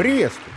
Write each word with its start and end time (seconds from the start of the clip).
Приветствую! 0.00 0.54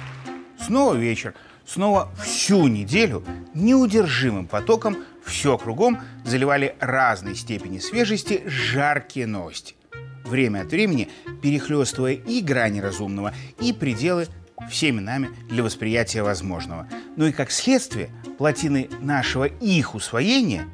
Снова 0.58 0.96
вечер, 0.96 1.34
снова 1.66 2.10
всю 2.24 2.66
неделю 2.70 3.26
неудержимым 3.54 4.48
потоком 4.48 4.96
все 5.26 5.58
кругом 5.58 6.00
заливали 6.24 6.78
разной 6.80 7.36
степени 7.36 7.80
свежести 7.80 8.44
жаркие 8.46 9.28
новости. 9.28 9.76
Время 10.24 10.62
от 10.62 10.68
времени 10.72 11.10
перехлестывая 11.42 12.14
и 12.14 12.40
грани 12.40 12.80
разумного, 12.80 13.34
и 13.60 13.74
пределы 13.74 14.30
всеми 14.72 15.02
нами 15.02 15.28
для 15.50 15.62
восприятия 15.62 16.24
возможного. 16.24 16.88
Ну 17.18 17.26
и 17.26 17.34
как 17.34 17.52
следствие, 17.52 18.12
плотины 18.38 18.90
нашего 19.02 19.44
их 19.44 19.94
усвоения 19.94 20.70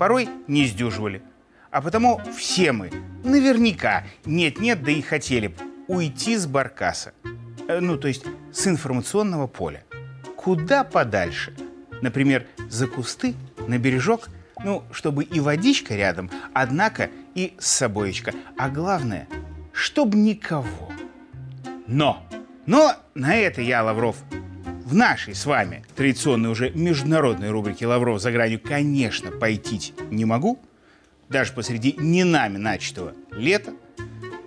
порой 0.00 0.28
не 0.48 0.66
сдюживали. 0.66 1.22
А 1.70 1.80
потому 1.80 2.20
все 2.36 2.72
мы 2.72 2.90
наверняка 3.22 4.04
нет-нет, 4.24 4.82
да 4.82 4.90
и 4.90 5.00
хотели 5.00 5.46
бы 5.46 5.58
уйти 5.86 6.36
с 6.36 6.48
баркаса. 6.48 7.12
Э, 7.70 7.78
ну, 7.78 7.96
то 7.96 8.08
есть 8.08 8.24
с 8.52 8.66
информационного 8.66 9.46
поля. 9.46 9.84
Куда 10.36 10.82
подальше. 10.82 11.54
Например, 12.02 12.46
за 12.68 12.88
кусты, 12.88 13.34
на 13.68 13.78
бережок, 13.78 14.28
ну, 14.64 14.82
чтобы 14.90 15.22
и 15.22 15.38
водичка 15.38 15.94
рядом, 15.94 16.30
однако 16.52 17.10
и 17.36 17.54
с 17.60 17.66
собоечка. 17.68 18.32
А 18.58 18.68
главное, 18.68 19.28
чтобы 19.72 20.18
никого. 20.18 20.90
Но, 21.86 22.26
но 22.66 22.96
на 23.14 23.36
это 23.36 23.60
я, 23.62 23.84
Лавров, 23.84 24.16
в 24.84 24.94
нашей 24.94 25.36
с 25.36 25.46
вами 25.46 25.84
традиционной 25.94 26.50
уже 26.50 26.70
международной 26.70 27.50
рубрике 27.50 27.86
«Лавров 27.86 28.20
за 28.20 28.32
гранью», 28.32 28.60
конечно, 28.60 29.30
пойти 29.30 29.92
не 30.10 30.24
могу, 30.24 30.58
даже 31.28 31.52
посреди 31.52 31.94
не 31.98 32.24
нами 32.24 32.56
начатого 32.56 33.12
лета, 33.30 33.74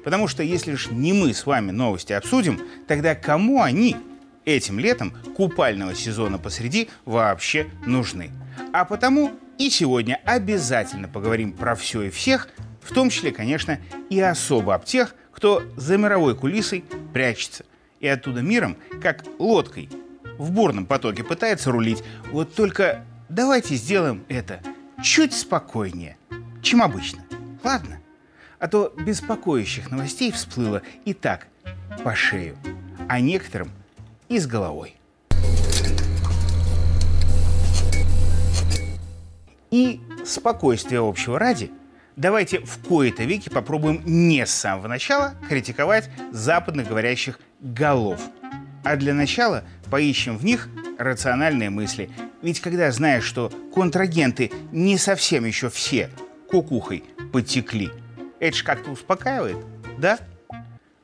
Потому 0.03 0.27
что 0.27 0.43
если 0.43 0.71
лишь 0.71 0.89
не 0.89 1.13
мы 1.13 1.33
с 1.33 1.45
вами 1.45 1.71
новости 1.71 2.13
обсудим, 2.13 2.61
тогда 2.87 3.15
кому 3.15 3.61
они 3.61 3.95
этим 4.45 4.79
летом 4.79 5.13
купального 5.35 5.95
сезона 5.95 6.37
посреди 6.37 6.89
вообще 7.05 7.67
нужны? 7.85 8.31
А 8.73 8.85
потому 8.85 9.31
и 9.57 9.69
сегодня 9.69 10.19
обязательно 10.25 11.07
поговорим 11.07 11.53
про 11.53 11.75
все 11.75 12.03
и 12.03 12.09
всех, 12.09 12.49
в 12.81 12.93
том 12.93 13.09
числе, 13.09 13.31
конечно, 13.31 13.79
и 14.09 14.19
особо 14.19 14.75
об 14.75 14.83
тех, 14.83 15.15
кто 15.31 15.63
за 15.77 15.97
мировой 15.97 16.35
кулисой 16.35 16.83
прячется 17.13 17.65
и 17.99 18.07
оттуда 18.07 18.41
миром, 18.41 18.75
как 19.01 19.23
лодкой, 19.39 19.89
в 20.37 20.51
бурном 20.51 20.85
потоке 20.85 21.23
пытается 21.23 21.71
рулить. 21.71 22.03
Вот 22.31 22.53
только 22.53 23.05
давайте 23.29 23.75
сделаем 23.75 24.25
это 24.27 24.59
чуть 25.01 25.33
спокойнее, 25.33 26.17
чем 26.61 26.81
обычно. 26.81 27.23
Ладно? 27.63 28.02
А 28.63 28.69
то 28.69 28.93
беспокоящих 28.97 29.91
новостей 29.91 30.31
всплыло 30.31 30.81
и 31.03 31.13
так 31.13 31.47
по 32.05 32.15
шею, 32.15 32.55
а 33.09 33.19
некоторым 33.19 33.69
и 34.29 34.39
с 34.39 34.47
головой. 34.47 34.95
И 39.69 39.99
спокойствие 40.23 41.05
общего 41.05 41.37
ради, 41.37 41.71
давайте 42.15 42.59
в 42.59 42.77
кои-то 42.87 43.25
веки 43.25 43.49
попробуем 43.49 44.01
не 44.05 44.45
с 44.45 44.51
самого 44.51 44.87
начала 44.87 45.33
критиковать 45.49 46.09
западных 46.31 46.87
говорящих 46.87 47.41
голов. 47.59 48.21
А 48.85 48.95
для 48.95 49.13
начала 49.13 49.65
поищем 49.91 50.37
в 50.37 50.45
них 50.45 50.69
рациональные 50.97 51.69
мысли. 51.69 52.09
Ведь 52.41 52.61
когда 52.61 52.89
знаешь, 52.93 53.25
что 53.25 53.51
контрагенты 53.73 54.53
не 54.71 54.97
совсем 54.97 55.43
еще 55.43 55.69
все 55.69 56.09
кукухой 56.47 57.03
потекли– 57.33 57.91
это 58.43 58.57
же 58.57 58.63
как-то 58.65 58.91
успокаивает, 58.91 59.57
да? 59.97 60.19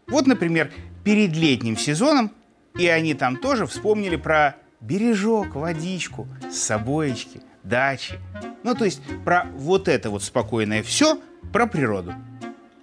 Вот, 0.08 0.28
например, 0.28 0.72
перед 1.06 1.36
летним 1.36 1.78
сезоном, 1.78 2.32
и 2.78 2.88
они 2.88 3.14
там 3.14 3.38
тоже 3.38 3.66
вспомнили 3.66 4.18
про 4.18 4.58
бережок, 4.82 5.56
водичку, 5.56 6.28
собоечки, 6.52 7.42
дачи. 7.64 8.20
Ну, 8.64 8.76
то 8.76 8.84
есть 8.84 9.02
про 9.24 9.46
вот 9.56 9.88
это 9.88 10.10
вот 10.10 10.24
спокойное 10.24 10.84
все, 10.84 11.22
про 11.54 11.66
природу. 11.66 12.14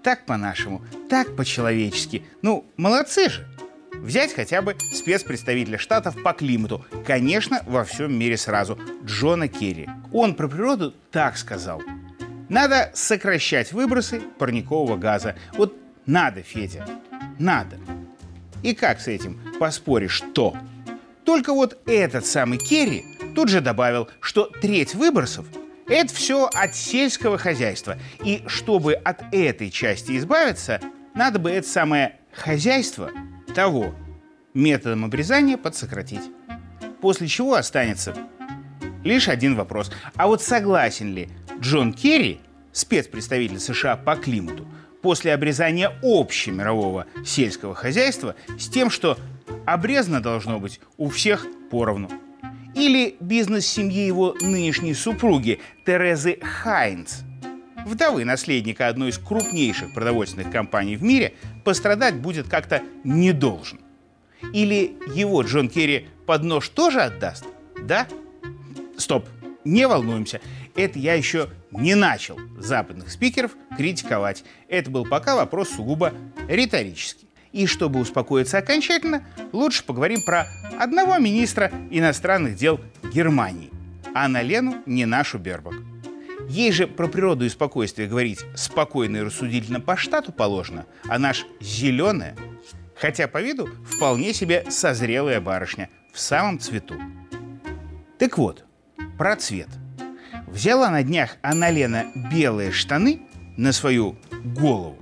Так 0.03 0.25
по-нашему, 0.25 0.83
так 1.11 1.37
по-человечески. 1.37 2.25
Ну, 2.41 2.65
молодцы 2.79 3.29
же. 3.29 3.47
Взять 3.93 4.33
хотя 4.35 4.63
бы 4.63 4.75
спецпредставителя 4.93 5.79
Штатов 5.79 6.23
по 6.23 6.33
климату. 6.33 6.85
Конечно, 7.07 7.61
во 7.67 7.85
всем 7.85 8.19
мире 8.19 8.39
сразу. 8.39 8.79
Джона 9.05 9.49
Керри. 9.49 9.89
Он 10.13 10.35
про 10.35 10.49
природу 10.49 10.95
так 11.11 11.37
сказал– 11.37 11.83
надо 12.49 12.91
сокращать 12.95 13.73
выбросы 13.73 14.21
парникового 14.39 14.97
газа. 14.97 15.37
Вот 15.55 15.77
надо, 16.07 16.43
Федя, 16.43 16.87
надо. 17.39 17.79
И 18.63 18.75
как 18.75 19.01
с 19.01 19.09
этим 19.09 19.41
поспоришь, 19.59 20.23
то? 20.35 20.57
Только 21.25 21.53
вот 21.53 21.79
этот 21.87 22.25
самый 22.25 22.59
Керри 22.59 23.05
тут 23.35 23.49
же 23.49 23.61
добавил, 23.61 24.09
что 24.21 24.47
треть 24.47 24.95
выбросов– 24.95 25.47
это 25.89 26.13
все 26.15 26.47
от 26.47 26.75
сельского 26.75 27.39
хозяйства. 27.39 27.99
И 28.25 28.45
чтобы 28.47 28.95
от 28.95 29.23
этой 29.33 29.71
части 29.71 30.17
избавиться, 30.17 30.81
надо 31.15 31.39
бы 31.39 31.51
это 31.51 31.69
самое 31.69 32.17
хозяйство 32.33 33.11
того 33.55 33.95
методом 34.55 35.05
обрезания 35.05 35.57
подсократить. 35.57 36.23
После 37.01 37.29
чего 37.29 37.55
останется 37.55 38.17
лишь 39.05 39.29
один 39.29 39.55
вопрос. 39.55 39.93
А 40.17 40.27
вот 40.27 40.43
согласен 40.43 41.15
ли 41.15 41.29
Джон 41.61 41.93
Керри, 41.93 42.41
спецпредставитель 42.73 43.59
США 43.59 43.97
по 43.97 44.17
климату, 44.17 44.67
после 45.03 45.33
обрезания 45.33 45.93
общемирового 46.03 47.07
сельского 47.25 47.75
хозяйства 47.75 48.35
с 48.59 48.69
тем, 48.69 48.91
что 48.91 49.19
обрезано 49.65 50.21
должно 50.21 50.59
быть 50.59 50.81
у 50.97 51.09
всех 51.09 51.47
поровну. 51.71 52.11
Или 52.75 53.17
бизнес 53.21 53.67
семьи 53.67 54.05
его 54.05 54.35
нынешней 54.41 54.93
супруги 54.93 55.61
Терезы 55.87 56.39
Хайнц, 56.43 57.21
вдовы 57.87 58.25
наследника 58.25 58.89
одной 58.89 59.11
из 59.11 59.19
крупнейших 59.19 59.95
продовольственных 59.95 60.51
компаний 60.51 60.97
в 60.97 61.03
мире, 61.03 61.35
пострадать 61.65 62.17
будет 62.17 62.49
как-то 62.49 62.83
не 63.05 63.33
должен. 63.33 63.81
Или 64.53 64.97
его 65.15 65.43
Джон 65.43 65.71
Керри 65.71 66.09
под 66.27 66.43
нож 66.43 66.69
тоже 66.69 67.01
отдаст? 67.01 67.47
Да? 67.81 68.07
Стоп, 68.99 69.27
не 69.65 69.87
волнуемся. 69.87 70.41
Это 70.77 70.99
я 70.99 71.15
еще 71.15 71.49
не 71.71 71.95
начал 71.95 72.39
западных 72.59 73.11
спикеров 73.11 73.53
критиковать. 73.77 74.45
Это 74.69 74.91
был 74.91 75.07
пока 75.07 75.35
вопрос 75.35 75.71
сугубо 75.71 76.13
риторический. 76.49 77.29
И 77.53 77.67
чтобы 77.67 78.01
успокоиться 78.01 78.59
окончательно, 78.59 79.25
лучше 79.53 79.85
поговорим 79.85 80.23
про 80.23 80.47
одного 80.79 81.17
министра 81.17 81.73
иностранных 81.91 82.57
дел 82.57 82.79
Германии, 83.15 83.71
а 84.15 84.29
на 84.29 84.43
Лену 84.43 84.83
не 84.85 85.07
нашу 85.07 85.39
Бербак. 85.39 85.75
Ей 86.51 86.71
же 86.71 86.87
про 86.87 87.09
природу 87.09 87.47
и 87.47 87.49
спокойствие 87.49 88.09
говорить 88.09 88.45
спокойно 88.55 89.17
и 89.17 89.21
рассудительно 89.21 89.81
по 89.81 89.97
штату 89.97 90.33
положено, 90.33 90.85
а 91.09 91.19
наш 91.19 91.47
зеленая, 91.61 92.37
хотя 92.95 93.27
по 93.27 93.41
виду 93.41 93.69
вполне 93.87 94.35
себе 94.35 94.67
созрелая 94.69 95.41
барышня 95.41 95.89
в 96.13 96.21
самом 96.21 96.61
цвету. 96.61 96.95
Так 98.19 98.37
вот, 98.37 98.67
про 99.17 99.35
цвет– 99.37 99.69
взяла 100.57 100.89
на 100.91 101.03
днях 101.03 101.37
Аналена 101.43 102.07
белые 102.33 102.73
штаны 102.73 103.21
на 103.59 103.73
свою 103.73 104.17
голову 104.43 104.97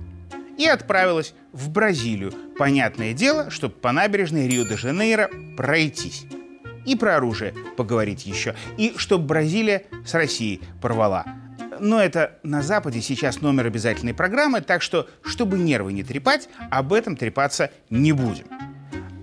и 0.57 0.65
отправилась 0.65 1.33
в 1.53 1.69
Бразилию. 1.69 2.33
Понятное 2.57 3.13
дело, 3.13 3.49
чтобы 3.49 3.73
по 3.73 3.93
набережной 3.93 4.47
Рио-де-Жанейро 4.49 5.29
пройтись. 5.55 6.25
И 6.85 6.95
про 6.95 7.15
оружие 7.15 7.53
поговорить 7.77 8.25
еще. 8.25 8.53
И 8.77 8.93
чтобы 8.97 9.27
Бразилия 9.27 9.85
с 10.05 10.13
Россией 10.13 10.61
порвала. 10.81 11.25
Но 11.79 12.01
это 12.01 12.37
на 12.43 12.61
Западе 12.61 13.01
сейчас 13.01 13.41
номер 13.41 13.67
обязательной 13.67 14.13
программы, 14.13 14.61
так 14.61 14.81
что, 14.81 15.07
чтобы 15.23 15.57
нервы 15.57 15.93
не 15.93 16.03
трепать, 16.03 16.49
об 16.69 16.93
этом 16.93 17.15
трепаться 17.15 17.71
не 17.89 18.11
будем 18.11 18.45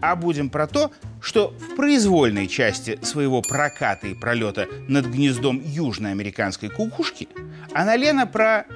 а 0.02 0.16
будем 0.16 0.50
про 0.50 0.66
то, 0.66 0.92
что 1.20 1.50
в 1.50 1.76
произвольной 1.76 2.48
части 2.48 2.98
своего 3.02 3.40
проката 3.40 4.08
и 4.08 4.14
пролета 4.14 4.68
над 4.88 5.06
гнездом 5.06 5.62
южноамериканской 5.64 6.68
кукушки 6.68 7.28
она 7.72 7.96
Лена 7.96 8.26
про 8.26 8.66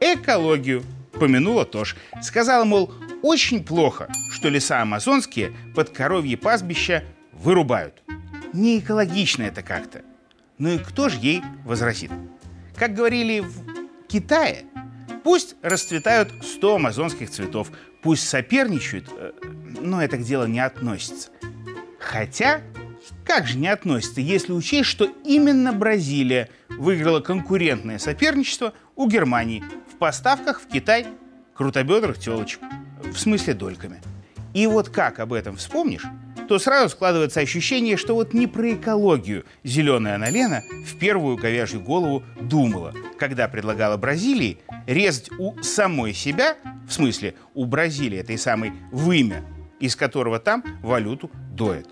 экологию 0.00 0.82
помянула 1.12 1.66
тоже. 1.66 1.96
Сказала, 2.22 2.64
мол, 2.64 2.92
очень 3.22 3.62
плохо, 3.62 4.10
что 4.32 4.48
леса 4.48 4.80
амазонские 4.80 5.52
под 5.76 5.90
коровьи 5.90 6.34
пастбища 6.34 7.04
вырубают. 7.32 8.02
Не 8.54 8.78
экологично 8.78 9.44
это 9.44 9.62
как-то. 9.62 10.00
Ну 10.58 10.70
и 10.70 10.78
кто 10.78 11.10
же 11.10 11.18
ей 11.20 11.42
возразит? 11.64 12.10
Как 12.74 12.94
говорили 12.94 13.40
в 13.40 14.06
Китае, 14.08 14.64
пусть 15.22 15.56
расцветают 15.62 16.32
100 16.42 16.76
амазонских 16.76 17.30
цветов, 17.30 17.70
пусть 18.02 18.26
соперничают, 18.26 19.08
э, 19.14 19.32
но 19.78 20.02
это 20.02 20.16
к 20.16 20.22
делу 20.22 20.46
не 20.46 20.60
относится. 20.60 21.30
Хотя, 21.98 22.60
как 23.24 23.46
же 23.46 23.58
не 23.58 23.68
относится, 23.68 24.20
если 24.20 24.52
учесть, 24.52 24.88
что 24.88 25.04
именно 25.24 25.72
Бразилия 25.72 26.48
выиграла 26.68 27.20
конкурентное 27.20 27.98
соперничество 27.98 28.74
у 28.96 29.08
Германии 29.08 29.62
в 29.92 29.96
поставках 29.96 30.60
в 30.60 30.66
Китай 30.66 31.06
крутобедрых 31.54 32.18
телочек, 32.18 32.60
в 33.04 33.16
смысле 33.16 33.54
дольками. 33.54 34.00
И 34.54 34.66
вот 34.66 34.88
как 34.88 35.20
об 35.20 35.32
этом 35.32 35.56
вспомнишь, 35.56 36.06
то 36.48 36.58
сразу 36.58 36.88
складывается 36.88 37.38
ощущение, 37.38 37.96
что 37.96 38.14
вот 38.14 38.34
не 38.34 38.48
про 38.48 38.72
экологию 38.72 39.44
зеленая 39.62 40.16
Аналена 40.16 40.62
в 40.84 40.98
первую 40.98 41.36
говяжью 41.36 41.80
голову 41.80 42.24
думала, 42.40 42.92
когда 43.18 43.46
предлагала 43.46 43.96
Бразилии 43.96 44.58
резать 44.86 45.30
у 45.38 45.56
самой 45.62 46.12
себя, 46.12 46.56
в 46.88 46.92
смысле 46.92 47.34
у 47.54 47.66
Бразилии 47.66 48.18
этой 48.18 48.36
самой 48.36 48.72
вымя, 48.90 49.44
из 49.80 49.96
которого 49.96 50.38
там 50.38 50.62
валюту 50.82 51.30
доят. 51.50 51.88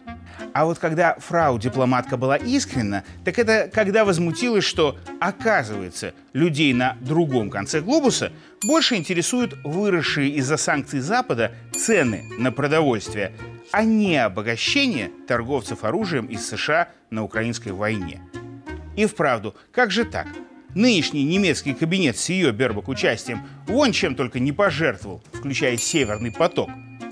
А 0.52 0.64
вот 0.64 0.78
когда 0.78 1.16
фрау-дипломатка 1.18 2.16
была 2.16 2.36
искренна, 2.36 3.04
так 3.24 3.38
это 3.38 3.70
когда 3.72 4.04
возмутилась, 4.04 4.64
что, 4.64 4.96
оказывается, 5.20 6.14
людей 6.32 6.72
на 6.72 6.96
другом 7.00 7.50
конце 7.50 7.80
глобуса 7.80 8.32
больше 8.62 8.96
интересуют 8.96 9.56
выросшие 9.64 10.30
из-за 10.30 10.56
санкций 10.56 11.00
Запада 11.00 11.52
цены 11.74 12.24
на 12.38 12.52
продовольствие, 12.52 13.32
а 13.72 13.84
не 13.84 14.16
обогащение 14.16 15.10
торговцев 15.26 15.84
оружием 15.84 16.26
из 16.26 16.46
США 16.46 16.88
на 17.10 17.24
украинской 17.24 17.70
войне. 17.70 18.20
И 18.96 19.06
вправду, 19.06 19.54
как 19.72 19.90
же 19.90 20.04
так? 20.04 20.26
Нынешний 20.74 21.24
немецкий 21.24 21.72
кабинет 21.72 22.18
с 22.18 22.28
ее 22.28 22.52
Бербак 22.52 22.88
участием 22.88 23.40
вон 23.66 23.92
чем 23.92 24.14
только 24.14 24.38
не 24.38 24.52
пожертвовал, 24.52 25.22
включая 25.32 25.76
«Северный 25.76 26.30
поток», 26.30 26.68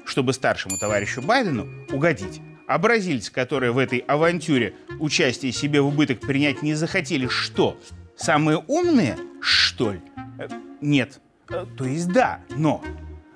чтобы 0.07 0.33
старшему 0.33 0.79
товарищу 0.79 1.21
Байдену 1.21 1.69
угодить. 1.93 2.41
А 2.67 2.79
бразильцы, 2.79 3.31
которые 3.33 3.73
в 3.73 3.79
этой 3.79 3.99
авантюре 3.99 4.75
участие 4.99 5.53
себе 5.53 5.81
в 5.81 5.87
убыток 5.87 6.21
принять 6.21 6.63
не 6.63 6.75
захотели, 6.75 7.29
что? 7.29 7.79
Самые 8.17 8.59
умные, 8.67 9.17
что 9.41 9.93
ли? 9.93 10.01
Э, 10.39 10.49
нет. 10.81 11.21
Э, 11.51 11.67
то 11.77 11.85
есть 11.85 12.09
да, 12.09 12.41
но 12.51 12.83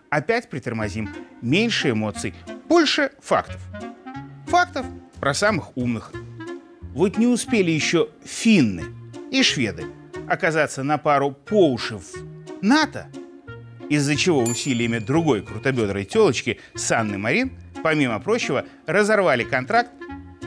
опять 0.09 0.49
притормозим. 0.49 1.11
Меньше 1.43 1.91
эмоций, 1.91 2.35
больше 2.69 3.13
фактов. 3.21 3.61
Фактов 4.47 4.87
про 5.21 5.35
самых 5.35 5.77
умных. 5.77 6.13
Вот 6.93 7.19
не 7.19 7.27
успели 7.27 7.71
еще 7.71 8.09
финны 8.25 8.85
и 9.31 9.43
шведы 9.43 9.85
оказаться 10.29 10.83
на 10.83 10.99
пару 10.99 11.31
по 11.31 11.71
уши 11.71 11.99
в 11.99 12.07
НАТО, 12.63 13.07
из-за 13.91 14.17
чего 14.17 14.43
усилиями 14.43 14.99
другой 14.99 15.43
крутобедрой 15.43 16.07
телочки 16.07 16.59
Санны 16.75 17.19
Марин– 17.19 17.53
помимо 17.83 18.21
прочего, 18.21 18.65
разорвали 18.87 19.45
контракт 19.45 19.91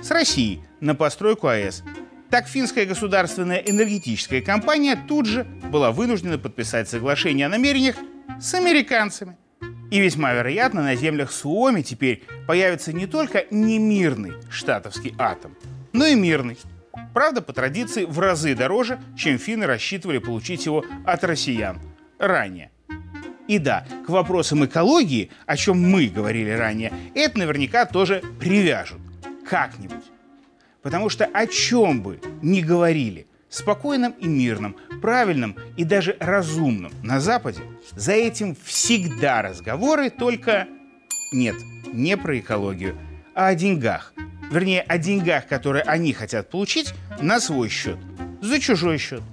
с 0.01 0.11
Россией 0.11 0.61
на 0.79 0.95
постройку 0.95 1.47
АЭС. 1.47 1.83
Так 2.29 2.47
финская 2.47 2.85
государственная 2.85 3.57
энергетическая 3.57 4.41
компания 4.41 4.99
тут 5.07 5.27
же 5.27 5.43
была 5.43 5.91
вынуждена 5.91 6.37
подписать 6.37 6.89
соглашение 6.89 7.45
о 7.45 7.49
намерениях 7.49 7.95
с 8.41 8.53
американцами. 8.53 9.37
И 9.91 9.99
весьма 9.99 10.33
вероятно, 10.33 10.81
на 10.81 10.95
землях 10.95 11.31
Суоми 11.31 11.83
теперь 11.83 12.23
появится 12.47 12.91
не 12.91 13.05
только 13.05 13.45
немирный 13.51 14.33
штатовский 14.49 15.13
атом, 15.19 15.55
но 15.91 16.07
и 16.07 16.15
мирный. 16.15 16.57
Правда, 17.13 17.41
по 17.43 17.53
традиции 17.53 18.05
в 18.05 18.19
разы 18.19 18.55
дороже, 18.55 18.99
чем 19.15 19.37
финны 19.37 19.67
рассчитывали 19.67 20.17
получить 20.17 20.65
его 20.65 20.83
от 21.05 21.23
россиян 21.23 21.79
ранее. 22.17 22.72
И 23.47 23.59
да, 23.59 23.85
к 24.05 24.09
вопросам 24.09 24.65
экологии, 24.65 25.29
о 25.45 25.57
чем 25.57 25.81
мы 25.81 26.07
говорили 26.07 26.51
ранее, 26.51 26.93
это 27.13 27.39
наверняка 27.39 27.85
тоже 27.85 28.23
привяжут. 28.39 29.01
Как-нибудь. 29.47 30.05
Потому 30.81 31.09
что 31.09 31.25
о 31.25 31.47
чем 31.47 32.01
бы 32.01 32.19
ни 32.41 32.61
говорили, 32.61 33.27
спокойным 33.49 34.13
и 34.13 34.27
мирным, 34.27 34.75
правильным 35.01 35.57
и 35.77 35.83
даже 35.83 36.17
разумным 36.19 36.91
на 37.03 37.19
Западе, 37.19 37.61
за 37.91 38.13
этим 38.13 38.55
всегда 38.63 39.41
разговоры 39.41 40.09
только... 40.09 40.67
Нет, 41.31 41.55
не 41.91 42.15
про 42.15 42.39
экологию, 42.39 42.97
а 43.35 43.47
о 43.47 43.55
деньгах. 43.55 44.13
Вернее, 44.51 44.81
о 44.81 44.97
деньгах, 44.97 45.47
которые 45.47 45.83
они 45.83 46.13
хотят 46.13 46.49
получить 46.49 46.93
на 47.19 47.39
свой 47.39 47.69
счет, 47.69 47.97
за 48.41 48.59
чужой 48.59 48.97
счет. 48.97 49.23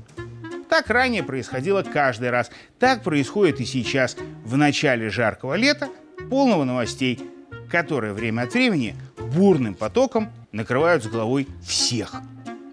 Так 0.70 0.88
ранее 0.88 1.24
происходило 1.24 1.82
каждый 1.82 2.30
раз. 2.30 2.50
Так 2.78 3.02
происходит 3.02 3.60
и 3.60 3.64
сейчас, 3.64 4.16
в 4.44 4.56
начале 4.56 5.10
жаркого 5.10 5.54
лета, 5.54 5.88
полного 6.30 6.62
новостей, 6.62 7.20
которые 7.68 8.12
время 8.12 8.42
от 8.42 8.54
времени 8.54 8.94
бурным 9.18 9.74
потоком 9.74 10.30
накрывают 10.52 11.02
с 11.02 11.08
головой 11.08 11.48
всех. 11.60 12.14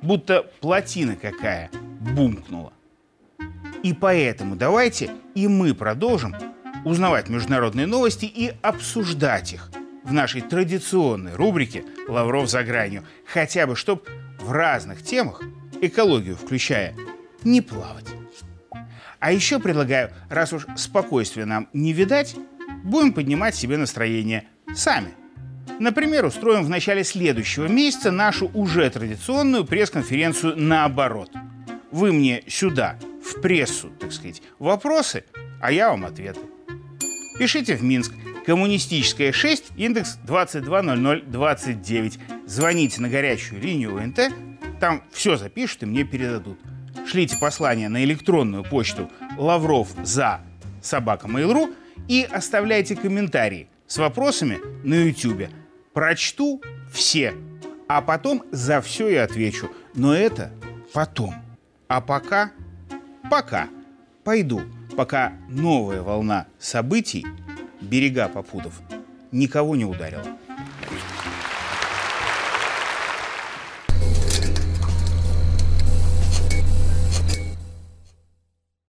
Будто 0.03 0.43
плотина 0.61 1.15
какая 1.15 1.71
бумкнула. 1.99 2.71
И 3.81 3.93
поэтому 3.93 4.55
давайте 4.55 5.09
и 5.33 5.47
мы 5.47 5.73
продолжим 5.73 6.35
узнавать 6.85 7.29
международные 7.29 7.87
новости 7.87 8.25
и 8.25 8.53
обсуждать 8.61 9.53
их 9.53 9.71
в 10.03 10.13
нашей 10.13 10.41
традиционной 10.41 11.33
рубрике 11.33 11.83
«Лавров 12.07 12.47
за 12.47 12.63
гранью». 12.63 13.03
Хотя 13.25 13.65
бы, 13.65 13.75
чтобы 13.75 14.03
в 14.39 14.51
разных 14.51 15.01
темах, 15.01 15.41
экологию 15.81 16.35
включая, 16.35 16.95
не 17.47 17.61
плавать. 17.61 18.05
А 19.19 19.31
еще 19.31 19.59
предлагаю, 19.59 20.11
раз 20.29 20.53
уж 20.53 20.67
спокойствия 20.75 21.45
нам 21.45 21.69
не 21.73 21.93
видать, 21.93 22.35
будем 22.83 23.13
поднимать 23.13 23.55
себе 23.55 23.77
настроение 23.77 24.43
сами. 24.75 25.13
Например, 25.79 26.25
устроим 26.25 26.63
в 26.63 26.69
начале 26.69 27.03
следующего 27.03 27.67
месяца 27.67 28.11
нашу 28.11 28.49
уже 28.53 28.89
традиционную 28.89 29.65
пресс-конференцию 29.65 30.55
наоборот. 30.57 31.31
Вы 31.91 32.13
мне 32.13 32.43
сюда, 32.47 32.99
в 33.23 33.41
прессу, 33.41 33.89
так 33.99 34.11
сказать, 34.11 34.41
вопросы, 34.59 35.23
а 35.61 35.71
я 35.71 35.89
вам 35.89 36.05
ответы. 36.05 36.41
Пишите 37.39 37.75
в 37.75 37.83
Минск. 37.83 38.13
Коммунистическая 38.45 39.33
6, 39.33 39.71
индекс 39.75 40.17
220029. 40.23 42.19
Звоните 42.45 43.01
на 43.01 43.09
горячую 43.09 43.61
линию 43.61 43.93
УНТ, 43.95 44.31
там 44.79 45.03
все 45.11 45.35
запишут 45.35 45.83
и 45.83 45.85
мне 45.85 46.05
передадут 46.05 46.57
шлите 47.05 47.37
послание 47.37 47.89
на 47.89 48.03
электронную 48.03 48.63
почту 48.63 49.09
лавров 49.37 49.89
за 50.03 50.41
собака 50.81 51.27
Mail.ru 51.27 51.73
и 52.07 52.27
оставляйте 52.29 52.95
комментарии 52.95 53.67
с 53.87 53.97
вопросами 53.97 54.59
на 54.83 54.93
YouTube. 54.93 55.49
Прочту 55.93 56.61
все, 56.91 57.33
а 57.87 58.01
потом 58.01 58.43
за 58.51 58.81
все 58.81 59.09
и 59.09 59.15
отвечу. 59.15 59.69
Но 59.93 60.13
это 60.13 60.51
потом. 60.93 61.33
А 61.87 62.01
пока, 62.01 62.51
пока 63.29 63.69
пойду, 64.23 64.61
пока 64.95 65.33
новая 65.49 66.01
волна 66.01 66.47
событий, 66.59 67.25
берега 67.81 68.27
попутов, 68.27 68.81
никого 69.31 69.75
не 69.75 69.85
ударила. 69.85 70.25